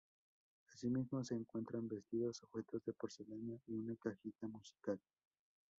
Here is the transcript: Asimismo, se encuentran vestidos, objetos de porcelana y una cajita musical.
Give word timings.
Asimismo, 0.71 1.23
se 1.23 1.35
encuentran 1.35 1.87
vestidos, 1.87 2.41
objetos 2.41 2.83
de 2.85 2.93
porcelana 2.93 3.59
y 3.67 3.73
una 3.75 3.95
cajita 3.97 4.47
musical. 4.47 4.99